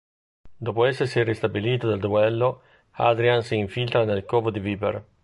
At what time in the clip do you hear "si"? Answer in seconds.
3.43-3.55